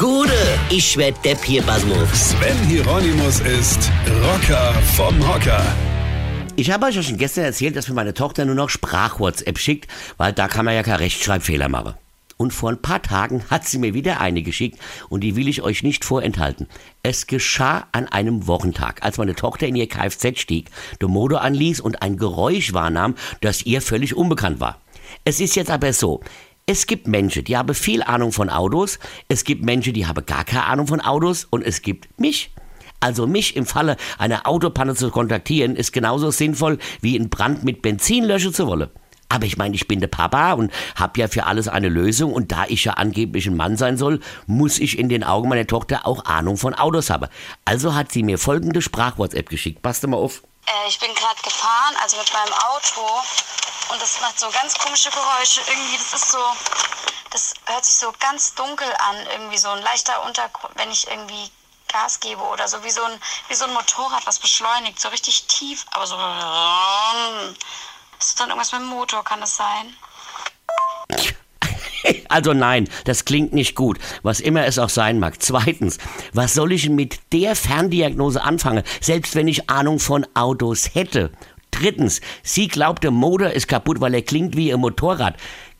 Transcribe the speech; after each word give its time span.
Gude, 0.00 0.32
ich 0.70 0.96
werd 0.96 1.22
Depp 1.26 1.44
hier, 1.44 1.60
Basmus. 1.62 2.08
Sven 2.30 2.56
Hieronymus 2.66 3.40
ist 3.40 3.90
Rocker 4.24 4.72
vom 4.96 5.28
Hocker. 5.28 5.62
Ich 6.56 6.70
habe 6.70 6.86
euch 6.86 6.94
ja 6.94 7.02
schon 7.02 7.18
gestern 7.18 7.44
erzählt, 7.44 7.76
dass 7.76 7.86
mir 7.86 7.94
meine 7.94 8.14
Tochter 8.14 8.46
nur 8.46 8.54
noch 8.54 8.70
Sprach-WhatsApp 8.70 9.58
schickt, 9.58 9.90
weil 10.16 10.32
da 10.32 10.48
kann 10.48 10.64
man 10.64 10.74
ja 10.74 10.82
keinen 10.82 11.00
Rechtschreibfehler 11.00 11.68
machen. 11.68 11.96
Und 12.38 12.54
vor 12.54 12.70
ein 12.70 12.80
paar 12.80 13.02
Tagen 13.02 13.44
hat 13.50 13.68
sie 13.68 13.76
mir 13.76 13.92
wieder 13.92 14.22
eine 14.22 14.40
geschickt 14.40 14.78
und 15.10 15.20
die 15.20 15.36
will 15.36 15.48
ich 15.48 15.60
euch 15.60 15.82
nicht 15.82 16.06
vorenthalten. 16.06 16.66
Es 17.02 17.26
geschah 17.26 17.86
an 17.92 18.08
einem 18.08 18.46
Wochentag, 18.46 19.02
als 19.02 19.18
meine 19.18 19.34
Tochter 19.34 19.66
in 19.66 19.76
ihr 19.76 19.86
Kfz 19.86 20.40
stieg, 20.40 20.70
den 21.02 21.10
Motor 21.10 21.42
anließ 21.42 21.78
und 21.78 22.00
ein 22.00 22.16
Geräusch 22.16 22.72
wahrnahm, 22.72 23.16
das 23.42 23.66
ihr 23.66 23.82
völlig 23.82 24.16
unbekannt 24.16 24.60
war. 24.60 24.80
Es 25.24 25.40
ist 25.40 25.56
jetzt 25.56 25.70
aber 25.70 25.92
so, 25.92 26.20
es 26.70 26.86
gibt 26.86 27.08
Menschen, 27.08 27.42
die 27.42 27.56
haben 27.56 27.74
viel 27.74 28.00
Ahnung 28.00 28.30
von 28.30 28.48
Autos, 28.48 29.00
es 29.26 29.42
gibt 29.42 29.64
Menschen, 29.64 29.92
die 29.92 30.06
haben 30.06 30.24
gar 30.24 30.44
keine 30.44 30.66
Ahnung 30.66 30.86
von 30.86 31.00
Autos 31.00 31.44
und 31.50 31.62
es 31.62 31.82
gibt 31.82 32.20
mich. 32.20 32.52
Also 33.00 33.26
mich 33.26 33.56
im 33.56 33.66
Falle 33.66 33.96
einer 34.18 34.46
Autopanne 34.46 34.94
zu 34.94 35.10
kontaktieren, 35.10 35.74
ist 35.74 35.92
genauso 35.92 36.30
sinnvoll, 36.30 36.78
wie 37.00 37.18
einen 37.18 37.28
Brand 37.28 37.64
mit 37.64 37.82
Benzin 37.82 38.22
löschen 38.22 38.54
zu 38.54 38.68
wollen. 38.68 38.88
Aber 39.28 39.46
ich 39.46 39.56
meine, 39.56 39.74
ich 39.74 39.88
bin 39.88 39.98
der 39.98 40.06
Papa 40.06 40.52
und 40.52 40.70
habe 40.94 41.18
ja 41.18 41.26
für 41.26 41.46
alles 41.46 41.66
eine 41.66 41.88
Lösung 41.88 42.32
und 42.32 42.52
da 42.52 42.66
ich 42.68 42.84
ja 42.84 42.92
angeblich 42.92 43.48
ein 43.48 43.56
Mann 43.56 43.76
sein 43.76 43.96
soll, 43.96 44.20
muss 44.46 44.78
ich 44.78 44.96
in 44.96 45.08
den 45.08 45.24
Augen 45.24 45.48
meiner 45.48 45.66
Tochter 45.66 46.06
auch 46.06 46.24
Ahnung 46.26 46.56
von 46.56 46.74
Autos 46.74 47.10
haben. 47.10 47.26
Also 47.64 47.96
hat 47.96 48.12
sie 48.12 48.22
mir 48.22 48.38
folgende 48.38 48.80
Sprach-WhatsApp 48.80 49.48
geschickt. 49.48 49.82
Passt 49.82 50.06
mal 50.06 50.16
auf. 50.16 50.44
Äh, 50.66 50.88
ich 50.88 51.00
bin 51.00 51.10
gerade 51.16 51.42
gefahren, 51.42 51.96
also 52.00 52.16
mit 52.16 52.32
meinem 52.32 52.52
Auto 52.52 53.24
und 53.92 54.00
das 54.00 54.20
macht 54.20 54.38
so 54.38 54.48
ganz 54.50 54.76
komische 54.78 55.10
Geräusche. 55.10 55.60
Irgendwie, 55.68 55.96
das 55.98 56.22
ist 56.22 56.32
so, 56.32 56.38
das 57.30 57.54
hört 57.66 57.84
sich 57.84 57.96
so 57.96 58.12
ganz 58.18 58.54
dunkel 58.54 58.88
an, 59.08 59.16
irgendwie 59.32 59.58
so 59.58 59.68
ein 59.68 59.82
leichter 59.82 60.24
Untergrund, 60.24 60.74
wenn 60.76 60.90
ich 60.90 61.06
irgendwie 61.08 61.50
Gas 61.88 62.20
gebe 62.20 62.42
oder 62.42 62.68
so, 62.68 62.82
wie 62.84 62.90
so 62.90 63.02
ein, 63.02 63.20
wie 63.48 63.54
so 63.54 63.64
ein 63.64 63.72
Motorrad, 63.72 64.26
was 64.26 64.38
beschleunigt, 64.38 65.00
so 65.00 65.08
richtig 65.08 65.46
tief, 65.46 65.84
aber 65.90 66.06
so. 66.06 66.16
Ist 68.18 68.38
dann 68.38 68.50
irgendwas 68.50 68.72
mit 68.72 68.82
dem 68.82 68.88
Motor, 68.88 69.24
kann 69.24 69.40
das 69.40 69.56
sein? 69.56 69.96
Also 72.30 72.54
nein, 72.54 72.88
das 73.04 73.26
klingt 73.26 73.52
nicht 73.52 73.74
gut, 73.74 73.98
was 74.22 74.40
immer 74.40 74.64
es 74.64 74.78
auch 74.78 74.88
sein 74.88 75.18
mag. 75.18 75.42
Zweitens, 75.42 75.98
was 76.32 76.54
soll 76.54 76.72
ich 76.72 76.88
mit 76.88 77.20
der 77.32 77.54
Ferndiagnose 77.54 78.42
anfangen, 78.42 78.84
selbst 79.02 79.34
wenn 79.34 79.48
ich 79.48 79.68
Ahnung 79.68 79.98
von 79.98 80.26
Autos 80.34 80.94
hätte? 80.94 81.30
Drittens, 81.80 82.20
sie 82.42 82.68
glaubt, 82.68 83.02
der 83.04 83.10
Motor 83.10 83.50
ist 83.50 83.66
kaputt, 83.66 84.00
weil 84.00 84.12
er 84.12 84.22
klingt 84.22 84.54
wie 84.54 84.72
ein 84.72 84.80
Motorrad. 84.80 85.36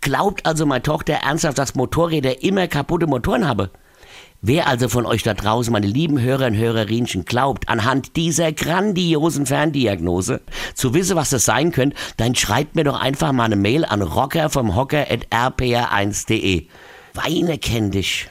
Glaubt 0.00 0.46
also 0.46 0.64
meine 0.64 0.82
Tochter 0.82 1.14
ernsthaft, 1.14 1.58
dass 1.58 1.74
Motorräder 1.74 2.42
immer 2.42 2.66
kaputte 2.66 3.06
Motoren 3.06 3.46
haben? 3.46 3.68
Wer 4.40 4.66
also 4.66 4.88
von 4.88 5.04
euch 5.04 5.22
da 5.22 5.34
draußen, 5.34 5.70
meine 5.70 5.86
lieben 5.86 6.18
Hörer 6.20 6.46
und 6.46 6.56
Hörerinchen, 6.56 7.26
glaubt, 7.26 7.68
anhand 7.68 8.16
dieser 8.16 8.52
grandiosen 8.52 9.44
Ferndiagnose 9.44 10.40
zu 10.74 10.94
wissen, 10.94 11.14
was 11.14 11.30
das 11.30 11.44
sein 11.44 11.72
könnte, 11.72 11.96
dann 12.16 12.34
schreibt 12.34 12.74
mir 12.74 12.84
doch 12.84 12.98
einfach 12.98 13.30
mal 13.32 13.44
eine 13.44 13.56
Mail 13.56 13.84
an 13.84 14.00
rocker 14.00 14.48
vom 14.48 14.74
Hocker 14.74 15.06
at 15.10 15.28
rpr1.de. 15.30 16.66
Weine 17.14 17.58
kenn 17.58 17.90
dich. 17.90 18.30